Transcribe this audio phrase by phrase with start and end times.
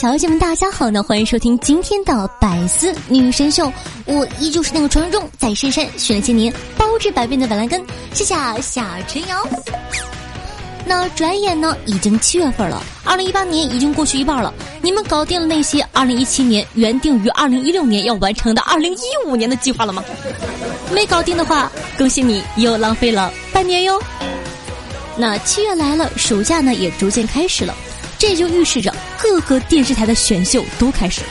[0.00, 1.02] 小姐们，大家好呢！
[1.02, 3.70] 欢迎收听今天的百思女神秀，
[4.06, 7.78] 我依旧是那个传说中在深山训了千年、包治百病的板蓝根，
[8.14, 9.46] 谢谢夏晨瑶。
[10.86, 14.54] 那转眼呢，已经七月份了，二零一八年已经过去一半了。
[14.80, 20.02] 你们搞定了那些二零一七年原定于二零一六年要完成的二零一五年的计划了吗？
[20.90, 24.02] 没搞定的话，恭喜你又浪费了半年哟。
[25.18, 27.74] 那七月来了，暑假呢也逐渐开始了。
[28.18, 31.26] 这就预示着各个电视台的选秀都开始了。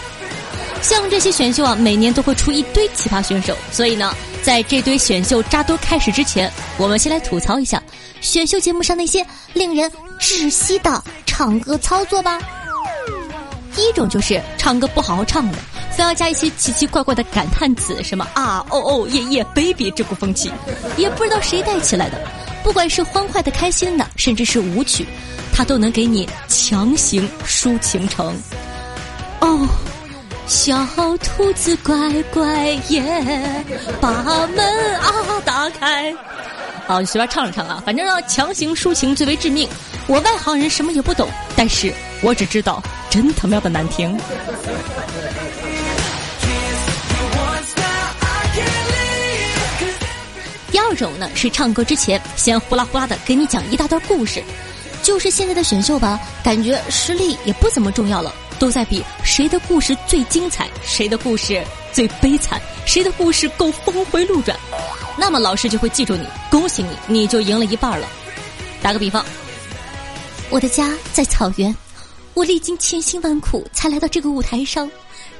[0.82, 7.82] 像这些选秀啊，每年都会出一堆奇葩选手，所以呢，在这堆选秀扎堆开始之前，我们先来吐槽一下
[8.22, 12.40] 选秀节目上那些令人窒息的唱歌操作吧。
[13.76, 15.58] 第一种就是唱歌不好好唱的，
[15.92, 20.52] 非要加一些奇奇怪怪的感叹词，什么啊哦哦耶耶 baby 这股风气，
[20.96, 22.18] 也不知道谁带起来的。
[22.64, 25.06] 不管是欢快的、开心的，甚至是舞曲。
[25.60, 28.34] 他都能给你强行抒情成
[29.42, 29.68] 哦，
[30.48, 31.94] 小兔子乖
[32.32, 33.66] 乖耶，
[34.00, 34.10] 把
[34.56, 35.12] 门啊
[35.44, 36.16] 打开。
[36.88, 39.68] 好，你随便唱了唱啊，反正要，强行抒情最为致命。
[40.08, 44.18] 我外行人什么也不懂，但是我只知道真他喵的难听。
[50.72, 54.42] 第二种呢，是唱歌之前先呼啦呼啦的给你讲一大段故事。
[55.10, 64.56] 就是现在的选秀吧，感觉实力也不怎么重要了，都在比谁的故事最精彩，谁的故事最悲惨，谁的故事够峰回路转。
[65.18, 68.08] 那么老师就会记住你，恭喜你，你就赢了一半了。
[68.84, 69.26] 打个比方，
[70.52, 71.76] 我的家在草原，
[72.36, 74.88] 我历经千辛万苦才来到这个舞台上，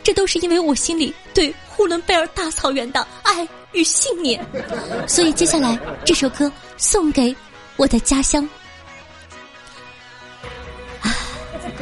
[0.02, 4.44] 这都是因为我心里对呼伦贝尔大草原的爱与信念。
[5.08, 7.36] 所以接下来这首歌送给
[7.76, 8.50] 我的家乡。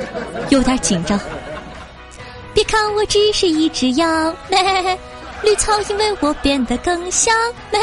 [0.50, 1.20] 有点紧张，
[2.54, 4.36] 别看我只是一只羊，
[5.44, 7.34] 绿草因为我变得更香。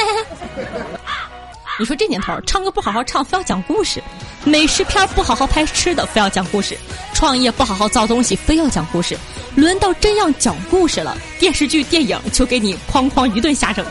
[1.77, 4.01] 你说这年头，唱歌不好好唱，非要讲故事；
[4.45, 6.77] 美食片不好好拍吃的，非要讲故事；
[7.13, 9.19] 创业不好好造东西，非要讲故事。
[9.57, 13.85] 轮到真要讲故事了，电视剧、电影就给你哐哐一顿瞎整。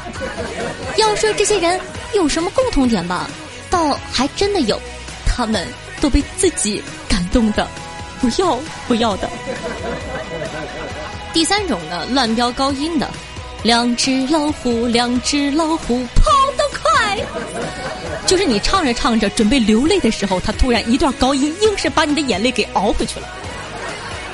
[0.95, 1.77] 要说这些人
[2.13, 3.29] 有什么共同点吧，
[3.69, 4.79] 倒还真的有，
[5.25, 5.67] 他们
[5.99, 7.67] 都被自己感动的。
[8.23, 8.57] 不要
[8.87, 9.29] 不要的。
[11.33, 13.09] 第三种呢，乱飙高音的，
[13.63, 17.19] 两只老虎，两只老虎跑得快，
[18.25, 23.27] 就是你唱着唱着准备流泪的时候，他突然一段高音，硬是把你的眼泪给熬回去了。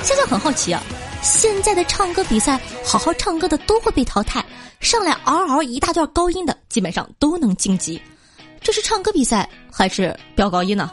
[0.02, 0.80] 现在很好奇啊，
[1.20, 4.44] 现在的唱歌比赛，好好唱歌的都会被淘汰，
[4.78, 8.00] 上来嗷嗷一大段高音的，基本上都能晋级。
[8.62, 10.92] 这是唱歌比赛还是飙高音呢？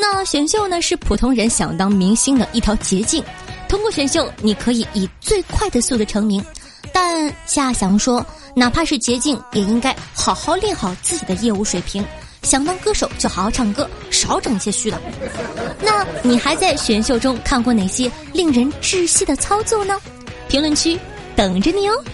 [0.00, 3.22] 那选秀呢，是普通人想当明星的一条捷径。
[3.68, 6.42] 通过选秀，你可以以最快的速度成名。
[6.92, 12.04] 但夏翔说，哪怕是捷径，也应该好好练好自己的业务水平。
[12.42, 14.98] 想当歌手，就好好唱歌，少整些虚的。
[15.82, 20.00] 那你还在选秀中看过哪些令人窒息的操作呢？
[20.48, 20.98] 评论区
[21.36, 22.04] 等着你哦。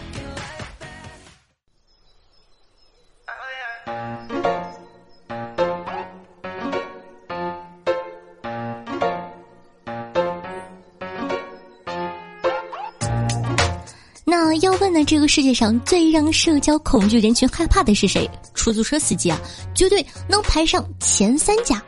[14.57, 18.29] 要问呢，这个世界上最让社交恐惧人群害怕的是谁？
[18.55, 19.39] 出租车司机啊，
[19.75, 21.83] 绝对能排上前三甲。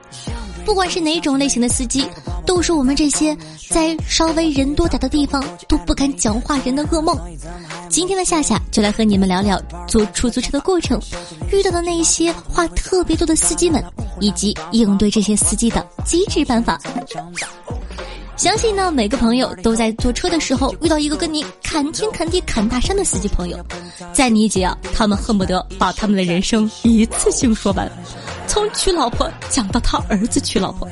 [0.64, 2.04] 不管是哪种类型的司机，
[2.44, 3.36] 都是我们这些
[3.70, 7.16] 在稍微人多点的地方都不敢讲话人的噩梦。
[7.88, 11.00] 今天的夏夏就来和你们聊聊坐出租车的过程，
[11.52, 13.82] 遇到的那些话特别多的司机们，
[14.20, 16.80] 以及应对这些司机的机智办法。
[18.36, 23.58] 相信呢，每个朋友都在坐车的时候遇到一个跟你侃天侃地侃大山的司机朋友，
[24.12, 27.90] 在你姐啊，他们恨不得把他们的人生一次性说完，
[28.46, 30.86] 从娶老婆讲到他儿子娶老婆。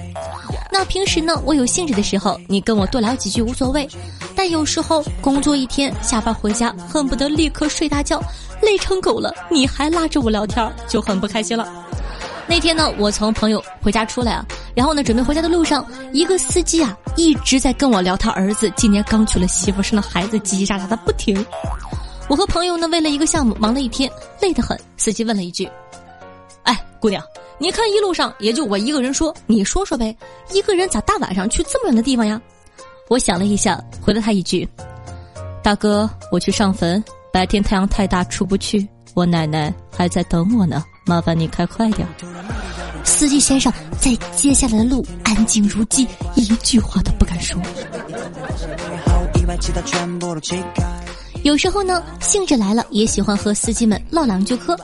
[0.73, 3.87] 那平时呢，我有兴致的时候，你跟我多聊几句无所谓；
[4.35, 8.23] 但有时候工作一天，下班回家恨不得立刻睡大觉，
[8.63, 11.71] 累成狗了，你还拉着我聊天，就很不开心了。
[12.47, 14.45] 那天呢，我从朋友回家出来啊，
[14.75, 21.45] 然后呢，准备回家的路上，一个司机啊一直在跟我聊他儿子今年刚娶了媳妇，生了孩子，叽叽喳喳的不停。
[22.29, 24.11] 我和朋友呢为了一个项目忙了一天，
[24.41, 24.79] 累得很。
[24.97, 25.69] 司机问了一句
[26.65, 27.23] ：“哎，姑娘，
[27.59, 30.17] 你看一路上也就我一个人说，你说说呗，
[30.51, 32.41] 一个人咋大晚上去这么远的地方呀？”
[33.09, 34.67] 我想了一下，回了他一句
[35.63, 42.09] ：“大哥，我去上坟，白天太阳太大出不去，我奶奶还在等我呢，麻烦你开快点。”
[43.05, 47.61] 司机先生在接下来的路安静如鸡，一句话都不敢说。
[51.43, 54.77] 有时候呢，兴致来了，也喜欢和司机们唠两句嗑。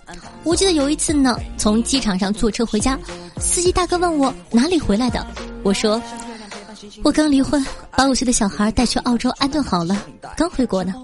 [0.44, 2.98] 我记得有一次呢，从机场上坐车回家，
[3.38, 5.26] 司机大哥问我哪里回来的，
[5.62, 6.00] 我说。
[7.02, 9.96] 我刚离婚，把五岁的小孩带去澳洲安顿好了，
[10.36, 10.94] 刚回国呢。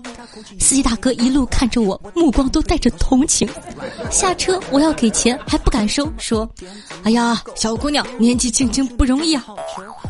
[0.58, 3.48] 司机大哥一路看着我，目光都带着同情。
[4.10, 6.48] 下车我要给钱，还不敢收，说
[7.04, 9.44] ：“哎呀，小姑娘年纪轻轻不容易啊。”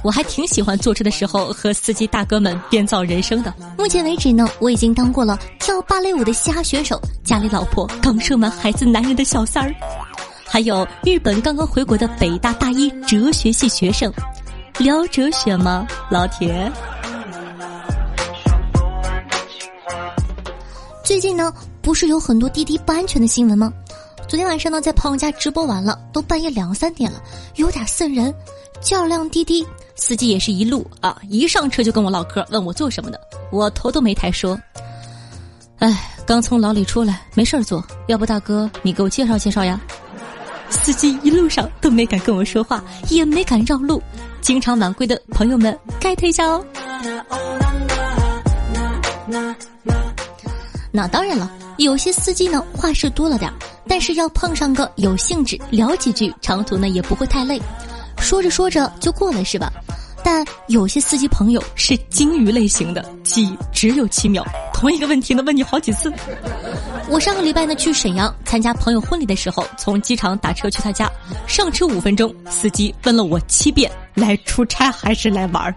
[0.02, 3.52] 我还挺喜欢坐车的时候和司机大哥们编造人生的。
[3.76, 9.74] 目前为止呢，我已经当过了跳芭蕾舞的嘻哈选手，家里老婆刚生完孩子男人的小三儿，
[10.46, 14.12] 还有日本刚刚回国的北大大一哲学系学生。
[14.78, 16.70] 聊哲学吗，老铁？
[21.06, 23.72] 最近呢，不是有很多滴滴不安全的新闻吗？
[24.26, 27.22] 昨天晚上呢，在朋友家直播完了，都半夜两三点了，
[27.54, 28.34] 有点瘆人。
[28.80, 29.64] 叫辆滴滴，
[29.94, 33.20] 司机也是一路啊，一上车就跟我唠嗑，问我做什么的，
[33.52, 34.60] 我头都没抬说
[35.78, 39.80] ：“哎，刚从牢里出来，没事儿做，要不大哥你给我介绍介绍呀？”
[40.70, 44.02] 司机一路上都没敢跟我说话，也没敢绕路。
[44.40, 46.64] 经常晚归的朋友们，get 一下哦。
[50.96, 53.54] 那当然了，有些司机呢话是多了点儿
[53.86, 57.60] 但是要碰上个有兴致聊几句，长途呢也不会太累。
[58.16, 59.70] 说着说着就过了是吧？
[60.24, 66.10] 但有些司机朋友是金鱼类型的，记忆只有七秒，同一个问题呢问你好几次。
[67.10, 71.12] 我上个礼拜呢去沈阳参加朋友婚礼的时候，从机场打车去他家，
[71.46, 75.74] 上车五分钟，司机问了我七遍来出差还是来玩儿，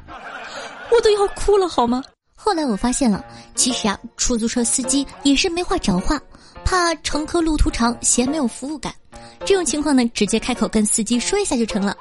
[0.94, 2.01] 我都要哭了好吗？
[2.41, 6.18] 后来我发现了，其实啊，出租车司机也是没话找话，
[6.63, 8.94] 怕乘客路途长嫌没有服务感，
[9.45, 11.95] 这种情况呢，直接开口跟司机说一下就成了，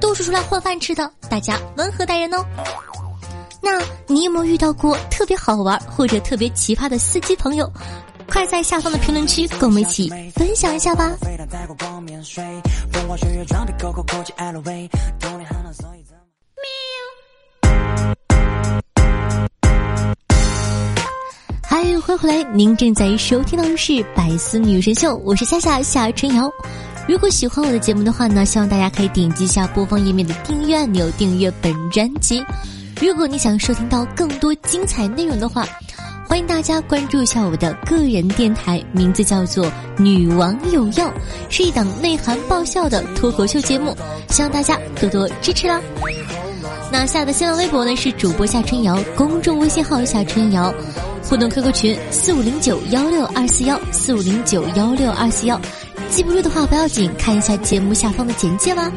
[0.00, 2.42] 都是出来混饭吃的，大家温和待人哦。
[3.60, 7.70] 那你有没有遇到过特别好玩或者特别奇葩的司机朋友？
[8.28, 11.14] 快在下方的评论区跟我们一起分享一下吧！
[22.04, 22.42] 欢迎回来！
[22.52, 26.50] 您正在收听到的是《百思女神秀》，我是夏夏夏春瑶。
[27.08, 32.44] 如果喜欢我的节目的话呢，希望大家可以点击一下播放页面的订阅按钮，订阅本专辑。
[33.00, 35.64] 如果你想收听到更多精彩内容的话，
[36.28, 39.64] 欢迎大家关注一下我的个人电台，名字叫做
[39.96, 41.06] 《女王有药》，
[41.48, 43.96] 是一档内涵爆笑的脱口秀节目，
[44.28, 45.80] 希望大家多多支持啦。
[46.90, 50.72] 那下的新浪微博呢是主播夏春瑶，公众微信号夏春瑶，
[51.24, 55.60] 互动 QQ 群四五零九幺六二四幺四五零九幺六二四幺，
[56.10, 58.92] 记不住的话不要紧，看一下节目下方的简介吧。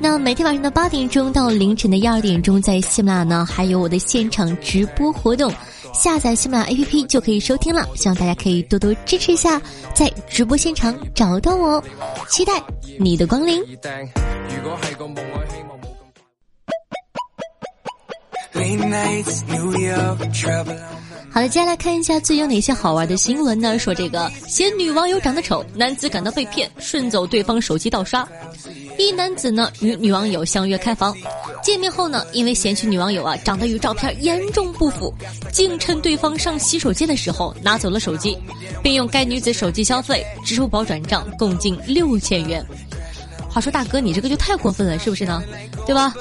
[0.00, 5.52] 那每天晚上的八点钟到凌晨的一二点钟，在喜马拉雅呢还有我的现场直播活动，
[5.92, 7.84] 下载喜马拉雅 APP 就可以收听了。
[7.96, 9.60] 希望大家可以多多支持一下，
[9.94, 11.82] 在直播现场找到我，
[12.28, 12.62] 期待
[13.00, 13.60] 你的光临。
[21.30, 23.78] 好了，接下来看一下最有哪些好玩的新闻呢？
[23.78, 28.26] 说这个嫌女网友长得丑，男子感到被骗，顺走对方手机盗刷。
[28.98, 31.16] 一男子呢与女网友相约开房，
[31.62, 35.14] 见面后呢，因为嫌弃女网友啊长得与照片严重不符，
[35.52, 38.36] 竟趁对方上洗手间的时候拿走了手机，
[38.82, 42.66] 并用该女子手机消费，支付宝转账共计六千元。
[43.58, 45.42] 话说大哥，你这个就太过分了，是不是呢？
[45.84, 46.14] 对吧？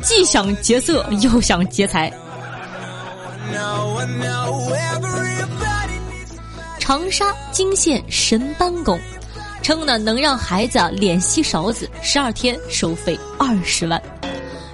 [0.00, 2.10] 既想劫色又想劫财。
[6.78, 8.98] 长沙惊现神班工。
[9.60, 14.00] 称呢能让孩子啊脸吸勺子，十二天收费二十万。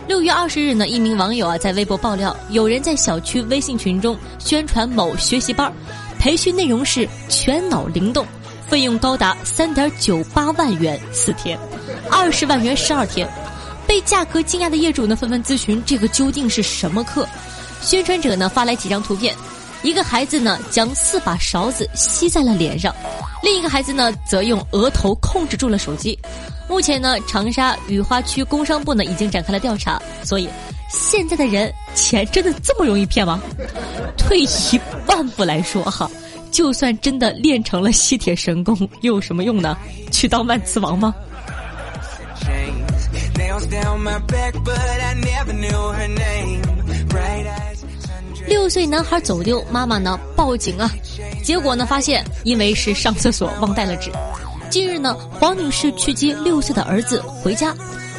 [0.06, 5.72] 六月二十日呢，一名网友啊在微博爆料，有人在小区微信群中宣传某学习班，
[6.16, 8.24] 培训内容是全脑灵动，
[8.68, 11.58] 费用高达三点九八万元四天，
[12.10, 13.28] 二十万元十二天。
[13.86, 17.26] 被价格惊讶的业主呢纷纷咨询这个究竟是什么课？
[17.80, 19.34] 宣传者呢发来几张图片。
[19.82, 22.90] 一个孩子呢，将四把勺子吸在了脸上；
[23.42, 26.18] 另一个孩子呢，则用额头控制住了手机。
[26.66, 30.48] 目前呢，长沙雨花区工商部呢已经展开了调查，所以
[30.90, 33.38] 现在的人钱真的这么容易骗吗？
[34.16, 36.10] 退一万步来说哈，
[36.54, 39.76] 就算真的练成了吸铁神功，又有什么用呢？
[40.12, 41.12] 去当万磁王吗？
[48.46, 50.88] 六岁男孩走丢，妈妈呢报警啊，
[51.42, 54.12] 结果呢发现因为是上厕所忘带了纸。
[54.70, 57.74] 近日呢，黄女士去接六岁的儿子回家，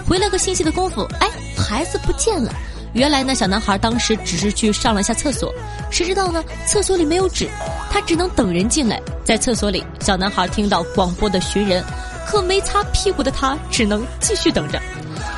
[0.06, 2.54] 回了个信息的功夫，哎，孩子不见了。
[2.96, 5.54] 原来呢，小男孩当时只是去上了下厕所，
[5.92, 7.46] 谁知道呢，厕所里没有纸，
[7.92, 9.02] 他只能等人进来。
[9.26, 11.84] 在厕所里，小男孩听到广播的寻人，
[12.26, 14.82] 可没擦屁股的他只能继续等着。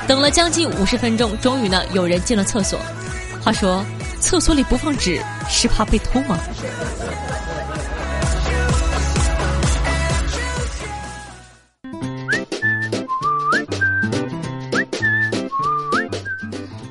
[0.07, 2.79] 等了将近五十分钟，终于呢，有人进了厕所。
[3.43, 3.83] 话说，
[4.19, 6.37] 厕所里不放纸是怕被偷吗？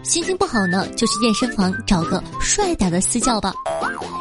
[0.07, 3.53] 心情不好呢，就去健身房找个帅点的私教吧。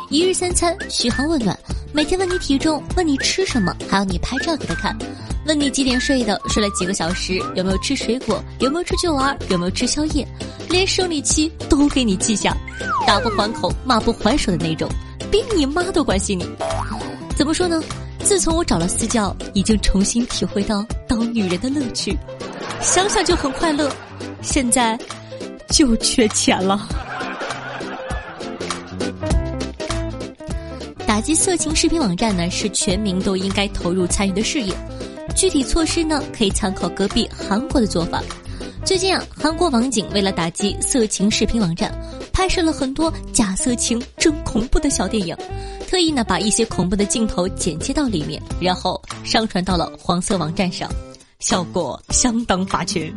[0.09, 1.57] 一日三餐嘘寒问暖，
[1.93, 4.97] 每天问你体重，问你吃什么，还要你拍照给他看，
[5.45, 10.27] 问你几点睡的，睡了几个小时，有没有吃水果，有没有出去玩，有没有吃宵夜，
[10.69, 12.57] 连生理期都给你记下，
[13.05, 14.89] 打不还口，骂不还手的那种，
[15.31, 16.49] 比你妈都关心你。
[17.37, 17.79] 怎么说呢？
[18.23, 22.17] 自从我找了私教，已经重新体会到当女人的乐趣，
[22.81, 23.87] 想想就很快乐。
[24.41, 24.97] 现在。
[25.69, 26.87] 就缺钱了。
[31.07, 34.75] 打击色情视频网站呢，是全民都应该投入参与的事业。
[35.35, 38.21] 具体措施呢，可以参考隔壁韩国的做法。
[38.83, 41.93] 最近啊，韩国网警为了打击色情视频网站，
[42.31, 45.35] 拍摄了很多假色情、真恐怖的小电影，
[45.87, 50.89] 特意呢把一些恐怖的镜头剪切到里面，然后上传到了黄色网站上，
[51.39, 53.13] 效果相当拔群。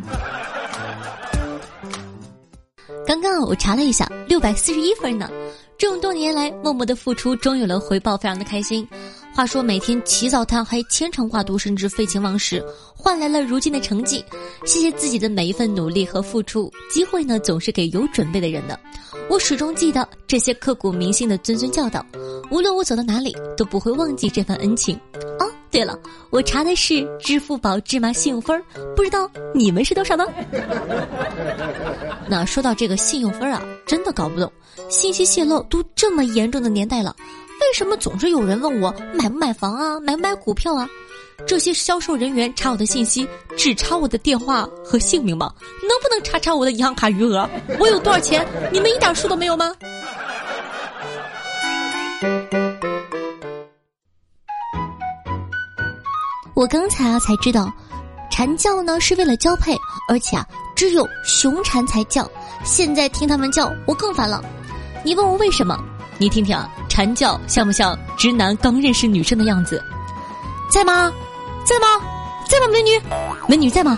[3.09, 5.31] 刚刚我查了一下，六百四十一分呢。
[5.79, 8.87] 这么多年来默默的付出，终有了回报，非常的开心。
[9.35, 12.63] 话说每天起早贪黑、牵肠挂肚，甚至废寝忘食，
[12.95, 14.23] 换来了如今的成绩。
[14.67, 16.71] 谢谢自己的每一份努力和付出。
[16.93, 18.79] 机会呢，总是给有准备的人的。
[19.31, 22.05] 我始终记得这些刻骨铭心的谆谆教导，
[22.51, 25.01] 无论我走到哪里，都不会忘记这份恩情。
[25.71, 25.99] 对了，
[26.31, 28.63] 我查的是支付宝芝麻信用分，
[28.97, 30.25] 不知道你们是多少呢？
[32.27, 34.51] 那说到这个信用分啊，真的搞不懂，
[34.89, 37.15] 信息泄露都这么严重的年代了，
[37.61, 40.89] 为什么总是有人问我买不买房啊，买不买股票啊？
[41.47, 45.53] 这些销售人员查我的信息，只查我的电话和姓名吗？
[45.83, 47.49] 能不能查查我的银行卡余额？
[47.79, 48.45] 我有多少钱？
[48.73, 49.73] 你们一点数都没有吗？
[56.59, 57.73] 我刚才啊才知道，
[58.33, 62.29] 蝉叫呢是为了交配，而且啊只有雄蝉才叫。
[62.65, 64.43] 现在听他们叫，我更烦了。
[65.05, 65.79] 你问我为什么？
[66.19, 69.81] 你听听啊，蝉叫像不像直男刚认识女生的样子？
[70.69, 71.13] 在吗？
[71.65, 71.87] 在吗？
[72.49, 72.67] 在吗？
[72.73, 73.01] 美女，
[73.47, 73.97] 美女在吗？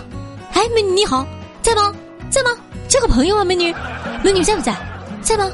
[0.53, 1.25] 哎，美女你好，
[1.63, 1.91] 在吗？
[2.29, 2.51] 在吗？
[2.87, 3.73] 交个朋友啊，美女，
[4.23, 4.77] 美女在不在？
[5.23, 5.49] 在吗？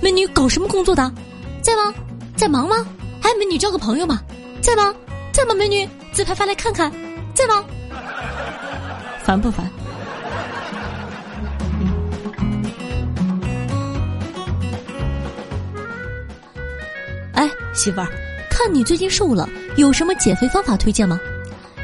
[0.00, 1.12] 美女搞什么工作的？
[1.60, 1.92] 在吗？
[2.36, 2.86] 在忙吗？
[3.22, 4.20] 哎，美女交个朋友嘛？
[4.60, 4.94] 在吗？
[5.32, 5.88] 在吗，美女？
[6.12, 6.92] 自拍发来看看，
[7.34, 7.64] 在吗？
[9.22, 9.66] 烦不烦？
[17.32, 18.06] 哎，媳妇儿，
[18.50, 21.18] 看你最近瘦了，有什么减肥方法推荐吗？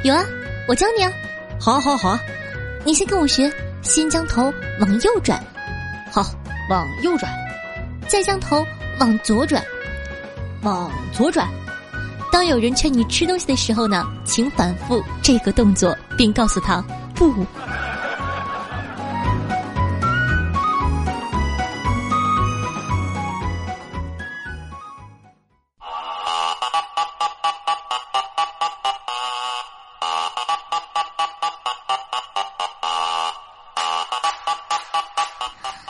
[0.02, 0.22] 有啊，
[0.68, 1.10] 我教你啊。
[1.58, 2.20] 好，好，好啊。
[2.84, 3.50] 你先跟我学，
[3.82, 5.42] 先将头往右转，
[6.12, 6.22] 好，
[6.68, 7.32] 往右转，
[8.06, 8.64] 再将头
[9.00, 9.64] 往左转，
[10.62, 11.48] 往左转。
[12.38, 16.80] 当有人劝你吃东西的时候呢，请反复这个动作，并告诉他
[17.12, 17.32] 不。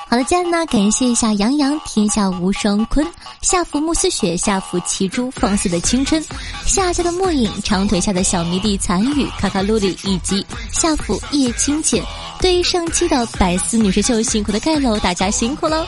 [0.09, 3.07] 好的，接下来呢，感谢一下杨洋，天下无双坤。
[3.43, 6.23] 下府慕斯雪，夏服骑猪，放肆的青春，
[6.67, 12.03] 夏家的末影，长腿下的小迷弟残雨，卡卡露里，以及下府叶清浅。
[12.41, 15.87] 对于上期的百思女神秀辛苦的盖楼，大家辛苦了。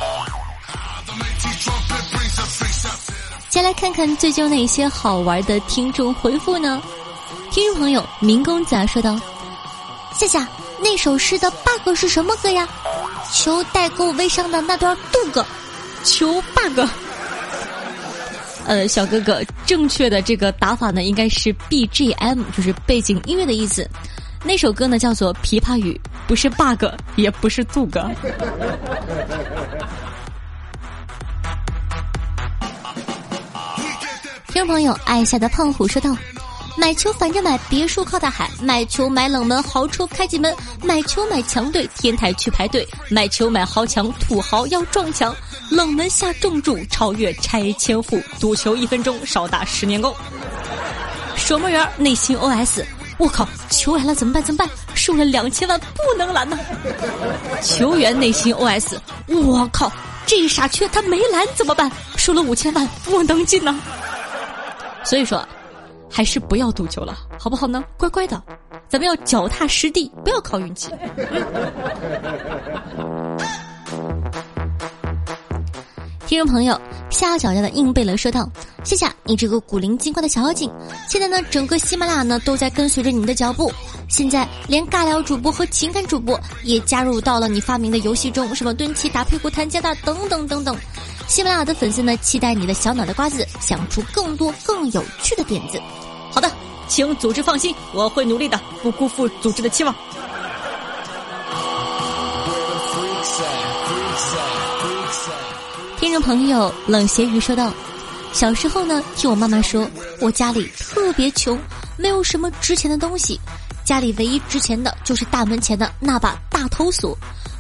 [3.49, 6.81] 先来看看最近有哪些好玩的听众回复呢？
[7.51, 9.21] 听众朋友民公子啊说道
[10.15, 12.67] ：“夏夏，那首诗的 bug 是什么歌呀？
[13.33, 15.45] 求代购微商的那段度歌，
[16.05, 16.89] 求 bug。”
[18.67, 23.89] 呃，小哥哥，正确的这个打法呢，应该是 BGM，就是背景音乐的意思。
[24.45, 26.85] 那首歌呢叫做《琵琶语》，不是 bug，
[27.17, 28.09] 也不是杜哥。
[34.49, 36.17] 听众朋友，爱下的胖虎说道
[36.77, 40.53] ：“买球反正买，别墅靠大海；买球买冷门，豪车开进门；
[40.83, 45.33] 买球买强队，天台去排队；买球买豪强，土豪要撞墙；
[45.71, 50.15] 冷门下重注，超越拆迁户；赌球一分钟，少打十年工。”
[51.37, 52.85] 守门员内心 OS：“
[53.19, 54.43] 我靠，球来了怎么办？
[54.43, 54.69] 怎么办？
[54.95, 56.59] 输了两千万不能拦呐！”
[57.63, 58.99] 球员内心 OS：“
[59.29, 59.91] 我靠，
[60.27, 61.91] 这傻缺他没拦怎么办？
[62.17, 63.79] 输了五千万不能进呐！”
[65.05, 65.47] 所以说，
[66.11, 67.83] 还是不要赌球了，好不好呢？
[67.97, 68.43] 乖乖的，
[68.89, 70.91] 咱们要脚踏实地，不要靠运气。
[76.31, 78.49] 听众朋友，下脚下的硬贝勒说道
[78.87, 80.71] ：“谢谢你这个古灵精怪的小妖精。
[81.09, 83.73] 现在呢，整个喜马拉雅呢都在跟随着你的脚步。
[84.09, 90.77] 现在连尬聊主播和情感主播也加入到了你发明的游戏中，什么蹲起、打屁股、弹吉他等等等等。
[91.27, 95.83] 喜马拉雅的粉丝呢，期待你的小脑袋瓜子想出更多更有趣的点子。
[96.31, 96.49] 好的，
[96.87, 99.93] 请组织放心，我会努力的，不辜负组织的期望。”
[106.11, 107.73] 听众朋友冷咸鱼说道
[108.35, 109.89] ：“小时候呢，听我妈妈说，
[110.19, 111.57] 我家里特别穷，
[111.97, 113.39] 没有什么值钱的东西，
[113.85, 117.17] 家里唯一值钱的就是大门前的那把大头锁。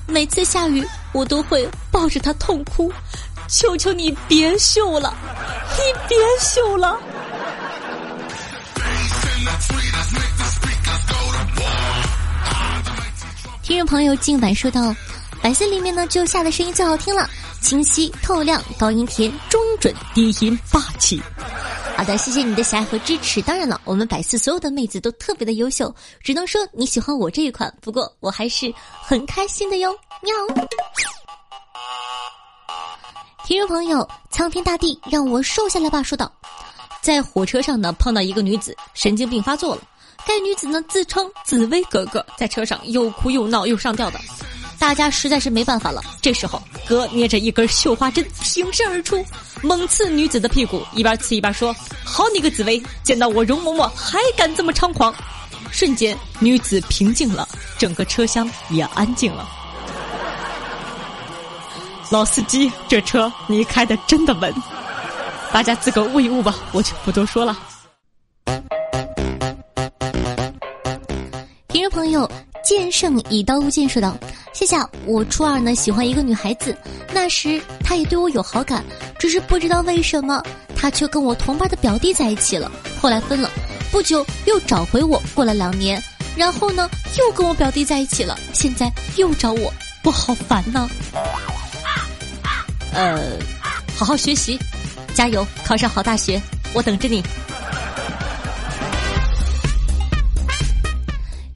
[0.09, 2.93] 每次下雨，我都会抱着它痛哭，
[3.47, 5.15] 求求你别修了，
[5.77, 6.99] 你别修了。”
[13.63, 14.93] 听众朋友静晚说到，
[15.41, 17.31] 白色里面呢，只有下的声音最好听了。
[17.61, 21.21] 清晰透亮，高音甜，中准，低音霸气。
[21.97, 23.43] 好的，谢谢你的喜爱和支持。
[23.43, 27.73] 当然了，我们百思所有的妹子都特别的优秀，只能说你喜欢我这一款。
[27.83, 30.35] 不过我还是很开心的哟，喵。
[33.45, 36.03] 听众朋友，苍天大地让我瘦下来吧。
[36.03, 36.33] 说道，
[37.03, 39.83] 在火车上呢碰到一个女子神经病发作了，
[40.27, 44.19] 该女子呢自称紫薇格格，在车上又哭又闹又上吊的。
[44.81, 49.25] 大家实在是没办法了，这时候哥捏着一根绣花针挺身而出，
[49.63, 55.15] 猛刺女子的屁股，一边刺一边说：“好你个紫薇，见到我容嬷嬷还敢这么猖狂！”
[55.71, 57.47] 瞬间女子平静了，
[57.79, 59.47] 整个车厢也安静了。
[62.09, 64.53] 老司机，这车你开的真的稳，
[65.53, 67.57] 大家自个悟一悟吧，我就不多说了。
[71.69, 72.29] 听众朋友。
[72.71, 74.17] 剑圣以刀入剑说道
[74.55, 76.73] ：“夏夏，我初二呢喜欢一个女孩子，
[77.13, 78.85] 那时她也对我有好感，
[79.19, 80.41] 只是不知道为什么，
[80.77, 82.71] 她却跟我同班的表弟在一起了。
[83.01, 83.51] 后来分了，
[83.91, 86.01] 不久又找回我，过了两年，
[86.37, 90.89] 然后呢又跟我表弟在一起了，现在又找我，我好烦呐。
[92.93, 93.33] 呃，
[93.97, 94.57] 好好学习，
[95.13, 96.41] 加油，考上好大学，
[96.73, 97.21] 我等着你。”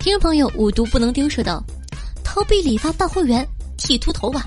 [0.05, 1.65] 听众朋友，五毒不能丢说道
[2.23, 3.43] ：“逃避理发办会员，
[3.79, 4.43] 剃秃头吧；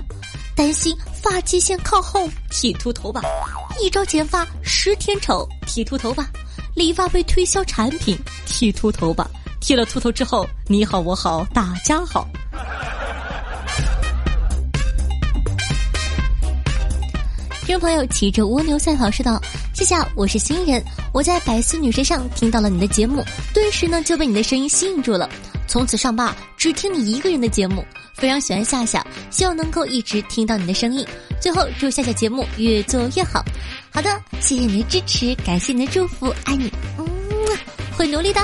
[0.54, 3.20] 担心发际线靠后，剃秃头吧；
[3.82, 6.26] 一招剪发十天丑，剃秃头吧；
[6.76, 8.16] 理发被推销产品，
[8.46, 9.28] 剃秃头吧；
[9.60, 12.28] 剃了秃头之后，你好我好大家好。”
[17.66, 19.42] 听众朋友，骑着蜗牛赛跑说道
[19.74, 20.80] ：“谢谢，我是新人，
[21.12, 25.28] 我在百思女神上听到了你的节目，顿时呢就被你的声音吸引住了。”
[25.68, 31.06] 从此上坝只听你一个人的节目，非常喜欢夏夏，希望能够一直听到你的声音。
[31.40, 33.44] 最后祝夏夏节目越做越好。
[33.90, 37.06] 好的，谢谢你的支持，感谢你的祝福，爱你，嗯，
[37.96, 38.40] 会努力的。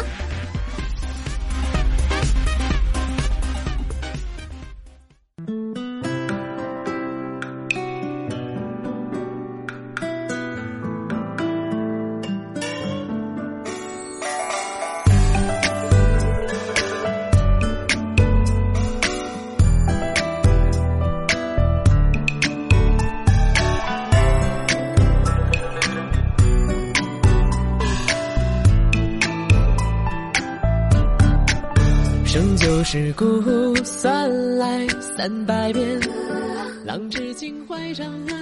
[32.94, 36.00] 世故算来三百遍，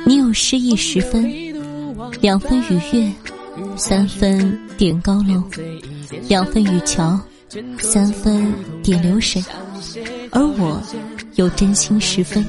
[0.04, 1.24] 你有诗意十分，
[2.20, 3.10] 两分愉悦，
[3.78, 5.42] 三分点高楼，
[6.28, 7.18] 两分雨桥，
[7.78, 9.42] 三分点流水，
[10.30, 10.78] 而我
[11.36, 12.44] 有真心十分，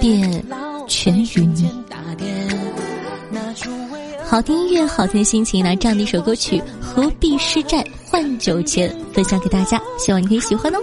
[0.00, 0.44] 便
[0.88, 1.70] 全与你。
[4.30, 10.78] 好听音乐，好听的心情，拿这样的一首歌曲《何必失债换酒钱》分享给大家，希望你可以喜欢哦。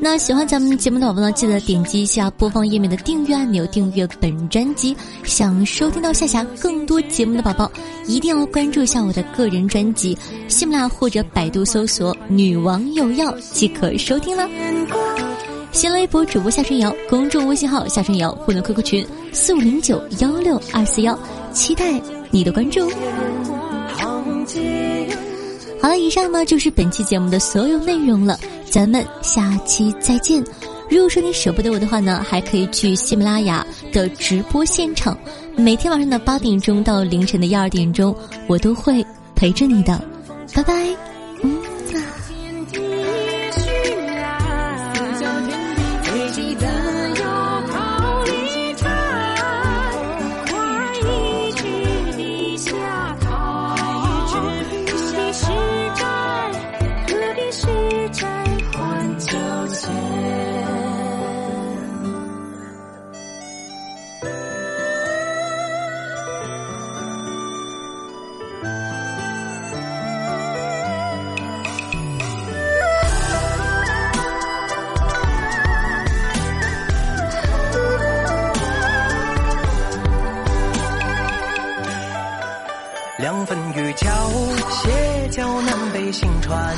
[0.00, 4.96] 那喜欢咱们节目的宝宝呢，记得点击一下播放页面的订阅按钮，订阅本专辑。
[5.22, 7.70] 想收听到夏夏更多节目的宝宝，
[8.06, 10.16] 一定要关注一下我的个人专辑，
[10.48, 14.48] 喜马拉雅或者百度搜索“女王有药”即可收听了。
[15.72, 21.16] 新浪微博主播夏春瑶，公众微信号夏春瑶，互动 QQ 群四五零九幺六二四幺，
[21.52, 22.90] 期待你的关注。
[25.80, 28.38] 好了，以上呢就是本期节目的所有内容了。
[28.68, 30.44] 咱们下期再见。
[30.88, 35.16] 如果说你舍不得我的话呢，还可以去喜马拉雅的直播现场，
[35.56, 38.14] 每天晚上的八点钟到凌晨的一二点钟，
[38.48, 39.04] 我都会
[39.36, 40.00] 陪着你的。
[40.52, 40.99] 拜拜。
[83.30, 84.10] 两分玉桥，
[84.72, 86.76] 斜角南北行船。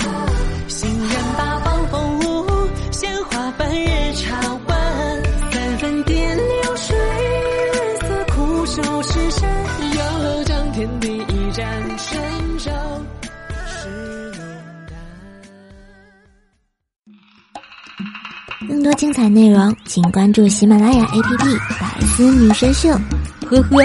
[0.69, 4.79] 行人八方风物，鲜花半日茶晚。
[5.51, 6.95] 三分点流水，
[7.73, 9.49] 润色苦守石山。
[9.97, 12.21] 要将天地一战，神
[12.59, 12.71] 州
[13.67, 13.89] 是。
[18.69, 22.91] 更多精彩内容，请关注喜马拉雅 APP《百思女神秀》。
[23.47, 23.83] 呵呵。